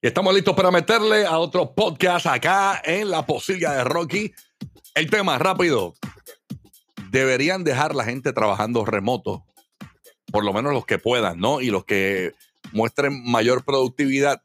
[0.00, 4.32] Y estamos listos para meterle a otro podcast acá en la posibilidad de Rocky.
[4.94, 5.94] El tema rápido.
[7.10, 9.44] Deberían dejar la gente trabajando remoto,
[10.30, 11.60] por lo menos los que puedan, ¿no?
[11.60, 12.32] Y los que
[12.70, 14.40] muestren mayor productividad.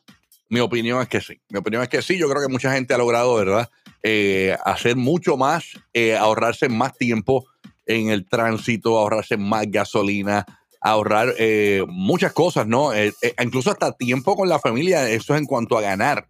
[0.49, 1.39] Mi opinión es que sí.
[1.49, 2.17] Mi opinión es que sí.
[2.17, 3.69] Yo creo que mucha gente ha logrado, ¿verdad?
[4.01, 7.45] Eh, hacer mucho más, eh, ahorrarse más tiempo
[7.85, 10.47] en el tránsito, ahorrarse más gasolina,
[10.83, 12.93] ahorrar eh, muchas cosas, ¿no?
[12.93, 16.27] Eh, eh, incluso hasta tiempo con la familia, eso es en cuanto a ganar.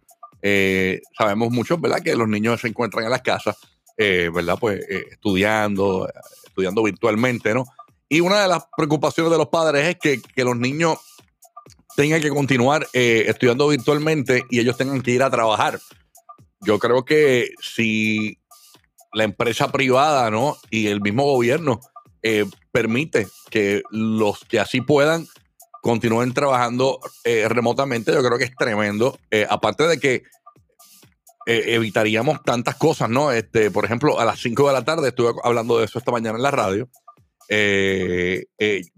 [1.18, 2.00] sabemos mucho, ¿verdad?
[2.00, 3.56] Que los niños se encuentran en las casas,
[3.96, 4.56] ¿verdad?
[4.60, 6.08] Pues estudiando,
[6.46, 7.64] estudiando virtualmente, ¿no?
[8.08, 10.98] Y una de las preocupaciones de los padres es que, que los niños
[11.96, 15.80] tengan que continuar estudiando virtualmente y ellos tengan que ir a trabajar.
[16.60, 18.38] Yo creo que si
[19.14, 20.58] la empresa privada, ¿no?
[20.70, 21.80] Y el mismo gobierno
[22.74, 25.28] permite que los que así puedan
[25.80, 29.16] continúen trabajando eh, remotamente, yo creo que es tremendo.
[29.30, 30.24] Eh, aparte de que
[31.46, 33.30] evitaríamos tantas cosas, ¿no?
[33.30, 36.36] Este, por ejemplo, a las 5 de la tarde, estuve hablando de eso esta mañana
[36.36, 36.88] en la radio.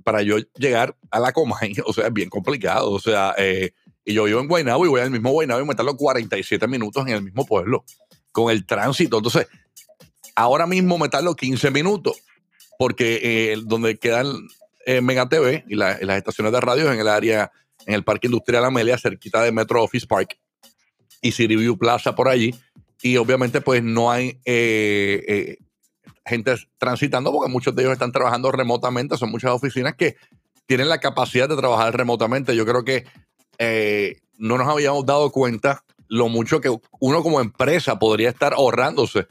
[0.05, 2.93] para yo llegar a la coma, o sea, es bien complicado.
[2.93, 5.97] O sea, y yo vivo en Guaynabo y voy al mismo Guaynabo y me tardo
[5.97, 7.85] 47 minutos en el mismo pueblo
[8.33, 9.19] con el tránsito.
[9.19, 9.49] Entonces,
[10.35, 12.23] ahora mismo me tardo 15 minutos
[12.79, 14.27] porque eh, donde quedan
[14.85, 17.51] eh, Mega TV y, las estaciones de radio en el área,
[17.87, 20.39] en el Parque Industrial Amelia, cerquita de Metro Office Park
[21.23, 22.55] y View Plaza por allí.
[23.03, 25.59] Y obviamente pues no hay eh,
[26.25, 29.17] gente transitando porque muchos de ellos están trabajando remotamente.
[29.17, 30.17] Son muchas oficinas que
[30.67, 32.57] tienen la capacidad de trabajar remotamente.
[32.57, 33.05] Yo creo que
[34.39, 39.27] no nos habíamos dado cuenta lo mucho que uno como empresa podría estar ahorrándose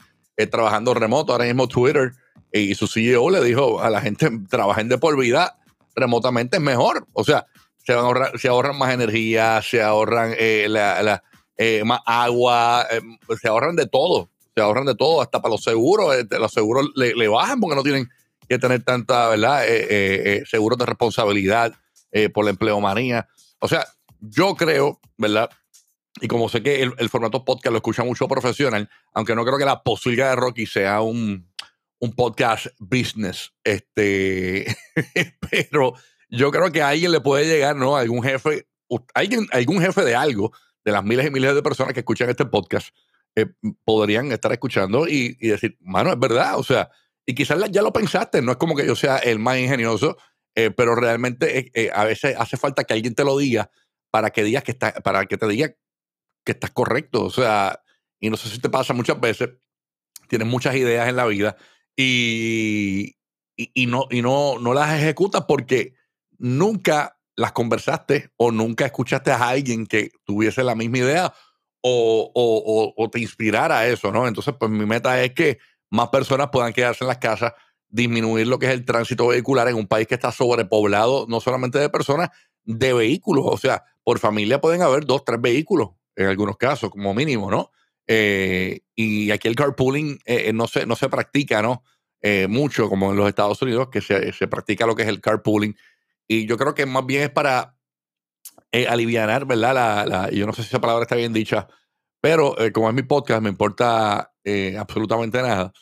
[0.50, 1.32] trabajando remoto.
[1.32, 2.12] Ahora mismo Twitter
[2.56, 5.56] y su CEO le dijo a la gente, trabajen de por vida
[5.96, 7.06] remotamente es mejor.
[7.14, 7.46] O sea,
[7.78, 7.94] se,
[8.38, 10.68] se ahorran más energía, se ahorran eh,
[11.56, 13.00] eh, más agua, eh,
[13.40, 14.28] se ahorran de todo.
[14.54, 16.14] Se ahorran de todo, hasta para los seguros.
[16.30, 18.08] los seguros le, bajan porque no tienen
[18.48, 19.64] que tener tanta, ¿verdad?
[20.48, 21.74] seguros de responsabilidad
[22.32, 23.28] por la empleomanía.
[23.58, 23.86] O sea,
[24.18, 25.50] yo creo, ¿verdad?
[26.22, 29.58] Y como sé que el, el, formato podcast lo escucha mucho profesional, aunque no creo
[29.58, 31.46] que la posibilidad de Rocky sea un,
[31.98, 33.52] un podcast business.
[33.64, 34.66] Este,
[35.50, 35.94] pero
[36.28, 37.96] yo creo que a alguien le puede llegar, ¿no?
[37.96, 38.66] Algún jefe,
[39.14, 40.52] alguien, algún jefe de algo,
[40.84, 42.94] de las miles y miles de personas que escuchan este podcast,
[43.34, 43.46] eh,
[43.84, 46.58] podrían estar escuchando y, decir, mano, es verdad.
[46.58, 46.90] O sea,
[47.24, 50.16] y quizás ya lo pensaste, no es como que yo sea el más ingenioso,
[50.54, 53.70] eh, pero realmente eh, a veces hace falta que alguien te lo diga
[54.10, 55.74] para que digas que está, para que te diga
[56.44, 57.24] que estás correcto.
[57.24, 57.82] O sea,
[58.20, 59.50] y no sé si te pasa muchas veces,
[60.28, 61.56] tienes muchas ideas en la vida
[61.96, 63.16] y,
[63.56, 65.94] y, no, y no, no las ejecutas porque
[66.38, 71.34] nunca las conversaste o nunca escuchaste a alguien que tuviese la misma idea
[71.82, 74.26] o, o, te inspirara a eso, ¿no?
[74.26, 75.58] Entonces, pues mi meta es que
[75.88, 77.52] más personas puedan quedarse en las casas,
[77.88, 81.78] disminuir lo que es el tránsito vehicular en un país que está sobrepoblado, no solamente
[81.78, 82.30] de personas,
[82.64, 83.44] de vehículos.
[83.46, 87.70] O sea, por familia pueden haber dos, tres vehículos en algunos casos, como mínimo, ¿no?
[88.06, 91.82] Eh, y aquí el carpooling eh, no, se, no se practica, ¿no?
[92.22, 95.20] Eh, mucho como en los Estados Unidos, que se, se, practica lo que es el
[95.20, 95.76] carpooling.
[96.26, 97.76] Y yo creo que más bien es para
[98.88, 99.74] aliviar, ¿verdad?
[99.74, 101.68] La, la, yo no sé si esa palabra está bien dicha,
[102.20, 104.32] pero como es mi podcast, me importa
[104.78, 105.72] absolutamente nada.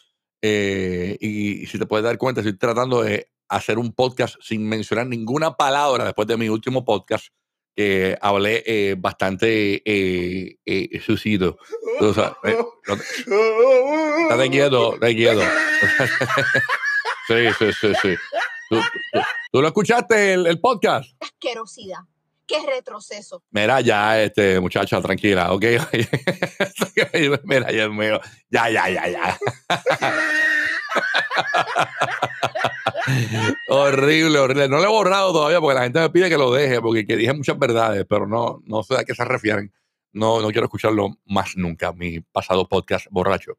[0.43, 5.57] Y, si te puedes dar cuenta, estoy tratando de hacer un podcast sin mencionar ninguna
[5.57, 7.29] palabra después de mi último podcast
[7.75, 11.59] que hablé eh, bastante eh, eh, sucido.
[12.01, 12.57] O sea, eh,
[13.27, 15.41] no, te, quieto, te quieto.
[17.29, 18.15] sí, sí, sí, sí.
[18.71, 18.77] ¿Tú,
[19.53, 21.11] tú, lo escuchaste el, el podcast?
[21.21, 21.99] Asquerosidad.
[22.47, 23.43] Qué retroceso.
[23.51, 25.65] Mira, ya, este, muchacha, tranquila, ok.
[27.45, 28.21] Mira, Dios mío.
[28.51, 29.39] Ya, ya, ya, ya.
[33.69, 34.69] horrible, horrible.
[34.69, 37.17] No lo he borrado todavía porque la gente me pide que lo deje, porque que
[37.17, 39.73] dije muchas verdades, pero no, no sé a qué se refieren.
[40.13, 43.57] No, no quiero escucharlo más nunca, mi pasado podcast borracho.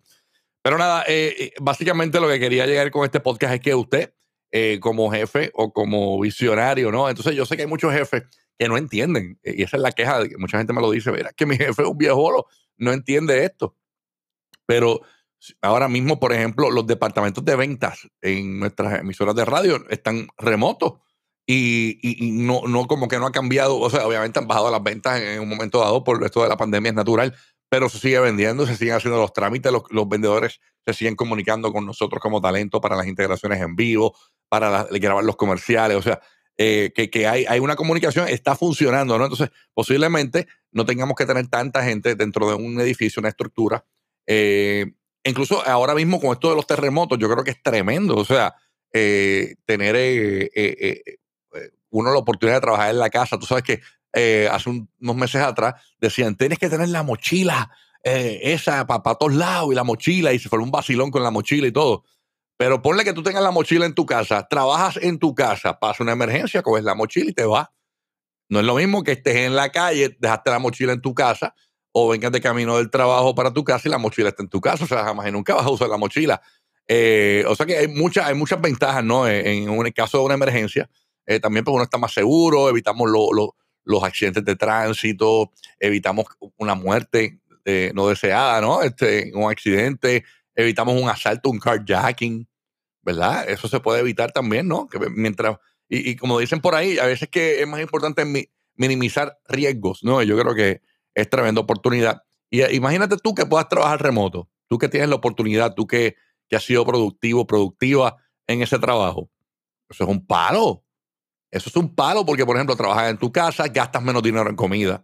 [0.61, 4.13] Pero nada, eh, eh, básicamente lo que quería llegar con este podcast es que usted,
[4.51, 7.09] eh, como jefe o como visionario, ¿no?
[7.09, 8.23] Entonces yo sé que hay muchos jefes
[8.57, 11.11] que no entienden, y esa es la queja, de que mucha gente me lo dice,
[11.11, 13.75] mira, que mi jefe es un viejo, no entiende esto.
[14.65, 15.01] Pero
[15.61, 20.93] Ahora mismo, por ejemplo, los departamentos de ventas en nuestras emisoras de radio están remotos
[21.47, 23.79] y, no, como que no ha cambiado.
[23.79, 26.57] O sea, obviamente han bajado las ventas en un momento dado por esto de la
[26.57, 27.35] pandemia, es natural,
[27.69, 31.85] pero se sigue vendiendo, se siguen haciendo los trámites, los, vendedores se siguen comunicando con
[31.85, 34.15] nosotros como talento para las integraciones en vivo,
[34.49, 35.97] para grabar los comerciales.
[35.97, 36.21] O sea,
[36.57, 39.25] eh, que, que hay, hay, una comunicación, está funcionando, ¿no?
[39.25, 43.85] Entonces, posiblemente no tengamos que tener tanta gente dentro de un edificio, una estructura.
[44.27, 44.93] Eh,
[45.25, 48.15] incluso ahora mismo con esto de los terremotos, yo creo que es tremendo.
[48.15, 48.55] O sea,
[48.93, 50.49] eh, tener
[51.89, 53.37] uno la oportunidad de trabajar en la casa.
[53.37, 53.81] Tú sabes que
[54.49, 57.69] hace unos meses atrás decían, tienes que tener la mochila
[58.03, 61.67] esa para todos lados y la mochila y se fue un vacilón con la mochila
[61.67, 62.03] y todo.
[62.57, 66.03] Pero ponle que tú tengas la mochila en tu casa, trabajas en tu casa, pasa
[66.03, 67.67] una emergencia, coges la mochila y te vas.
[68.47, 71.53] No es lo mismo que estés en la calle, dejaste la mochila en tu casa
[71.97, 74.59] o vengas de camino del trabajo para tu casa y la mochila está en tu
[74.59, 74.83] casa.
[74.83, 76.41] O sea, jamás y nunca vas a usar la mochila.
[76.89, 79.25] Eh, o sea que hay, muchas hay muchas ventajas, ¿no?
[79.29, 80.89] En, un caso de una emergencia.
[81.25, 83.09] Eh, también pues uno está más seguro, evitamos
[83.85, 86.25] los accidentes de tránsito, evitamos
[86.57, 88.81] una muerte eh, no deseada, ¿no?
[88.81, 92.45] Este, un accidente, evitamos un asalto, un carjacking,
[93.03, 93.49] ¿verdad?
[93.49, 94.87] Eso se puede evitar también, ¿no?
[94.87, 100.03] Que mientras, y, como dicen por ahí, a veces que es más importante minimizar riesgos,
[100.03, 100.21] ¿no?
[100.23, 100.81] Yo creo que
[101.15, 102.21] es tremenda oportunidad.
[102.49, 106.15] Y eh, imagínate tú que puedas trabajar remoto, tú que tienes la oportunidad, tú que,
[106.47, 108.17] que has sido productivo, productiva
[108.47, 109.29] en ese trabajo.
[109.89, 110.83] Eso es un palo.
[111.51, 114.55] Eso es un palo porque, por ejemplo, trabajas en tu casa, gastas menos dinero en
[114.55, 115.03] comida.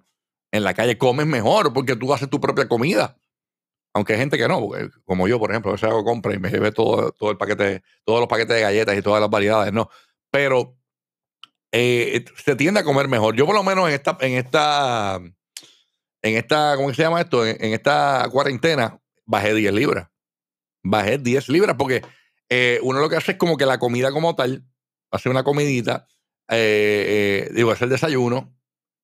[0.51, 3.17] En la calle comes mejor porque tú haces tu propia comida.
[3.93, 4.69] Aunque hay gente que no,
[5.05, 7.83] como yo, por ejemplo, a veces hago compra y me llevé todo, todo el paquete,
[8.05, 9.89] todos los paquetes de galletas y todas las variedades, no.
[10.29, 10.77] Pero
[11.71, 13.35] eh, se tiende a comer mejor.
[13.35, 15.21] Yo por lo menos en esta, en esta,
[16.21, 17.45] en esta, ¿cómo se llama esto?
[17.45, 20.09] En, esta cuarentena bajé 10 libras.
[20.83, 22.01] Bajé 10 libras porque
[22.49, 24.65] eh, uno lo que hace es como que la comida como tal,
[25.11, 26.07] hace una comidita,
[26.49, 28.55] eh, digo, hace el desayuno,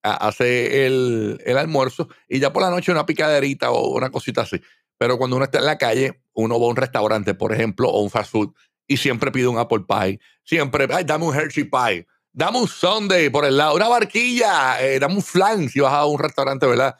[0.03, 4.61] hace el, el, almuerzo y ya por la noche una picaderita o una cosita así.
[4.97, 8.01] Pero cuando uno está en la calle, uno va a un restaurante, por ejemplo, o
[8.01, 8.53] un fast food,
[8.87, 10.19] y siempre pide un apple pie.
[10.43, 12.07] Siempre, ay, dame un Hershey pie.
[12.31, 16.05] Dame un Sunday por el lado, una barquilla, eh, dame un flan si vas a
[16.05, 16.95] un restaurante, ¿verdad?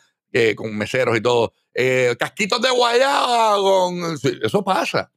[0.56, 1.54] Con meseros y todo.
[1.74, 4.18] Eh, casquitos de guayaba, con...
[4.44, 5.12] eso pasa.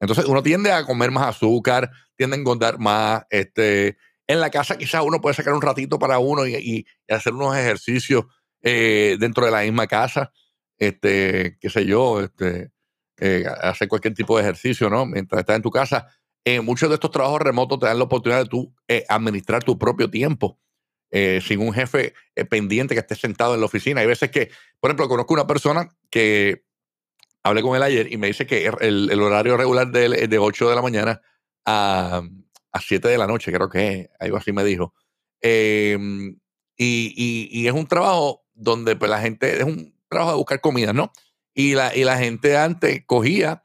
[0.00, 3.96] Entonces uno tiende a comer más azúcar, tiende a engordar más, este,
[4.28, 8.26] en la casa quizás uno puede sacar un ratito para uno y, hacer unos ejercicios
[8.62, 10.32] eh, dentro de la misma casa,
[10.76, 12.70] este, qué sé yo, este,
[13.16, 15.06] eh, hacer cualquier tipo de ejercicio, ¿no?
[15.06, 16.06] Mientras estás en tu casa.
[16.44, 18.72] Eh, muchos de estos trabajos remotos te dan la oportunidad de tú
[19.08, 20.58] administrar tu propio tiempo.
[21.10, 22.14] Sin un jefe
[22.50, 24.00] pendiente que esté sentado en la oficina.
[24.00, 24.50] Hay veces que,
[24.80, 26.64] por ejemplo, conozco una persona que
[27.42, 30.28] hablé con él ayer y me dice que el, el horario regular de él es
[30.28, 31.22] de 8 de la mañana
[31.64, 32.22] a,
[32.72, 34.94] a 7 de la noche, creo que algo así me dijo.
[35.40, 36.38] Em,
[36.76, 40.92] y, y, es un trabajo donde pues, la gente, es un trabajo de buscar comida,
[40.92, 41.12] ¿no?
[41.54, 43.64] Y la, y la gente antes cogía,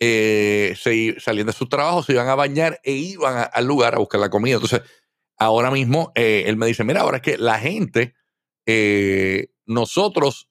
[0.00, 3.98] eh, se, salían de su trabajo, se iban a bañar e iban al lugar a
[3.98, 4.54] buscar la comida.
[4.54, 4.82] Entonces,
[5.38, 8.14] ahora mismo eh, él me dice, mira, ahora es que la gente,
[8.66, 10.48] eh, nosotros,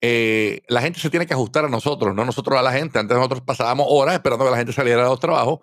[0.00, 2.98] la gente se tiene que ajustar a nosotros, no nosotros a la gente.
[2.98, 5.60] Antes nosotros pasábamos horas esperando que la gente saliera de los trabajos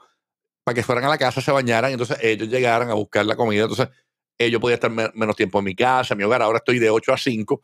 [0.65, 3.35] para que fueran a la casa, se bañaran, y entonces ellos llegaran a buscar la
[3.35, 3.63] comida.
[3.63, 3.87] Entonces,
[4.37, 6.41] ellos podían estar menos tiempo en mi casa, en mi hogar.
[6.41, 7.61] Ahora estoy de 8 a 5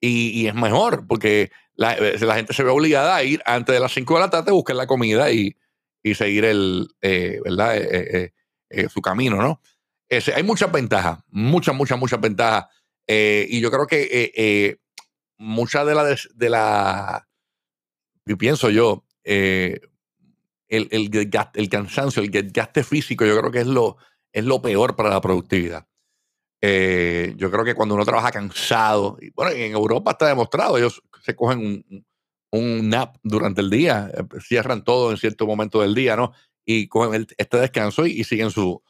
[0.00, 3.92] y, es mejor porque la, eh, gente se ve obligada a ir antes de las
[3.92, 5.56] 5 de la tarde a buscar la comida y,
[6.02, 7.76] y seguir el, eh, ¿verdad?
[7.76, 9.60] Eh, su camino, ¿no?
[10.34, 12.66] Hay muchas ventajas, muchas, muchas, muchas ventajas.
[13.06, 14.78] y yo creo que
[15.38, 17.28] muchas de las, de la,
[18.26, 19.80] y pienso yo, el,
[20.90, 23.96] el, cansancio, el gaste físico, yo creo que es lo,
[24.32, 25.86] es lo peor para la productividad.
[26.66, 31.36] Eh, yo creo que cuando uno trabaja cansado, bueno, en Europa está demostrado, ellos se
[31.36, 32.06] cogen un,
[32.50, 36.32] un nap durante el día, eh, cierran todo en cierto momento del día, ¿no?
[36.64, 38.82] Y cogen este descanso y, siguen su,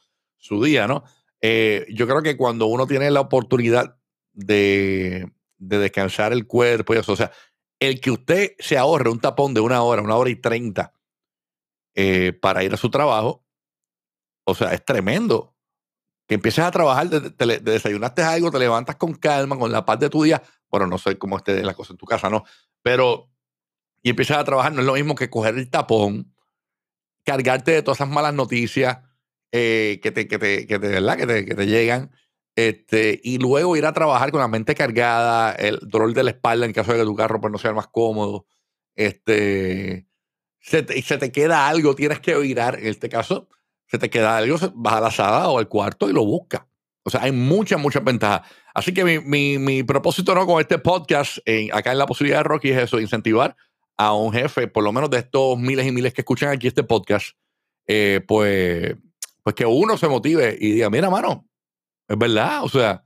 [0.45, 1.03] su, día, ¿no?
[1.41, 3.97] Eh, yo creo que cuando uno tiene la oportunidad
[4.33, 7.31] de, de descansar el cuerpo y eso, o sea,
[7.79, 10.93] el que usted se ahorre un tapón de una hora, una hora y treinta
[11.95, 13.45] eh, para ir a su trabajo.
[14.45, 15.55] O sea, es tremendo.
[16.27, 20.09] Que empieces a trabajar, te, desayunaste algo, te levantas con calma, con la paz de
[20.09, 20.41] tu día.
[20.69, 22.43] Bueno, no sé cómo esté la cosa en tu casa, ¿no?
[22.81, 23.29] Pero,
[24.01, 26.33] y empiezas a trabajar, no es lo mismo que coger el tapón,
[27.23, 28.99] cargarte de todas esas malas noticias
[29.57, 31.15] eh, que, te, que, te, que, te, ¿verdad?
[31.15, 32.11] que, te, que te llegan.
[32.57, 36.65] Este, y luego ir a trabajar con la mente cargada, el dolor de la espalda
[36.65, 38.47] en caso de que tu carro pues, no sea más cómodo.
[38.95, 40.07] Este,
[40.59, 42.77] se te, se te queda algo, tienes que virar.
[42.79, 43.47] En este caso,
[43.87, 46.63] se te queda algo, vas a la sala o al cuarto y lo buscas.
[47.03, 48.49] O sea, hay muchas, muchas ventajas.
[48.73, 50.45] Así que mi, mi, mi propósito ¿no?
[50.45, 51.37] con este podcast,
[51.71, 53.55] acá en la posibilidad de Rocky, es eso, incentivar
[53.95, 56.83] a un jefe, por lo menos de estos miles y miles que escuchan aquí este
[56.83, 57.37] podcast,
[57.87, 58.95] eh, pues,
[59.45, 61.47] pues que uno se motive y diga, mira, mano,
[62.07, 62.63] Es verdad.
[62.63, 63.03] O sea,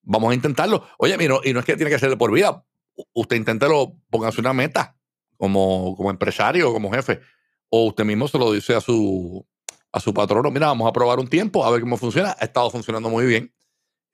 [0.00, 0.82] vamos a intentarlo.
[0.96, 2.64] Oye, mira, y no es que tiene que ser de por vida.
[3.12, 4.96] Usted inténtelo, póngase una meta
[5.36, 7.20] como, como empresario, como jefe.
[7.68, 9.46] O usted mismo se lo dice a su,
[9.92, 12.34] a su patrono, mira, vamos a probar un tiempo, a ver cómo funciona.
[12.40, 13.52] Ha estado funcionando muy bien.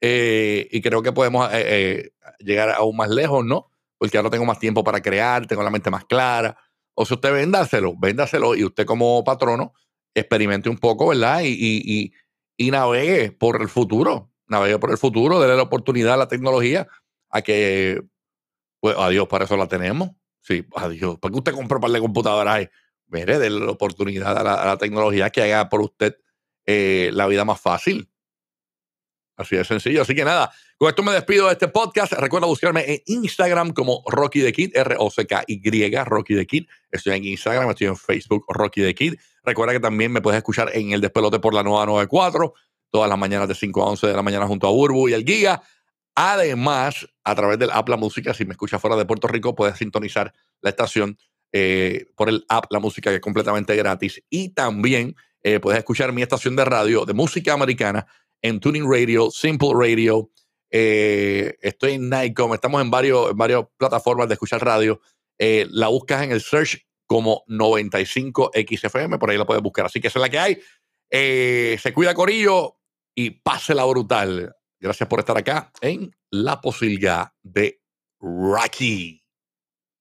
[0.01, 3.71] Eh, y creo que podemos eh, eh, llegar aún más lejos, ¿no?
[3.97, 6.57] Porque ahora tengo más tiempo para crear, tengo la mente más clara.
[6.95, 9.71] O si usted véndaselo, véndaselo y usted como patrono
[10.13, 11.41] experimente un poco, ¿verdad?
[11.43, 12.13] Y, y,
[12.57, 16.87] y, navegue por el futuro, navegue por el futuro, déle la oportunidad a la tecnología
[17.29, 18.01] a que,
[18.79, 20.11] pues, adiós, para eso la tenemos.
[20.41, 21.17] Sí, adiós.
[21.19, 22.69] ¿Para qué usted compra un par de computadoras?
[23.07, 26.17] Mire, déle la oportunidad a la, tecnología que haga por usted
[26.65, 28.10] la vida más fácil.
[29.41, 30.01] Así de sencillo.
[30.01, 32.13] Así que nada, con esto me despido de este podcast.
[32.13, 36.67] Recuerda buscarme en Instagram como Rocky the Kid, R-O-C-K-Y, Rocky the Kid.
[36.91, 39.15] Estoy en Instagram, estoy en Facebook, Rocky the Kid.
[39.43, 42.53] Recuerda que también me puedes escuchar en el despelote por la nueva 94,
[42.89, 45.25] todas las mañanas de 5 a 11 de la mañana junto a Burbu y el
[45.25, 45.61] Giga.
[46.15, 49.77] Además, a través del app La Música, si me escuchas fuera de Puerto Rico, puedes
[49.77, 51.17] sintonizar la estación
[51.51, 54.21] eh, por el app La Música, que es completamente gratis.
[54.29, 58.05] Y también eh, puedes escuchar mi estación de radio de música americana
[58.41, 60.29] en Tuning Radio, Simple Radio.
[60.69, 65.01] Eh, estoy en Nightcom, estamos en, en varias plataformas de escuchar radio.
[65.37, 69.85] Eh, la buscas en el search como 95XFM, por ahí la puedes buscar.
[69.85, 70.59] Así que esa es la que hay.
[71.09, 72.77] Eh, se cuida Corillo
[73.13, 74.55] y pásela brutal.
[74.79, 77.81] Gracias por estar acá en La Posibilidad de
[78.19, 79.20] Rocky.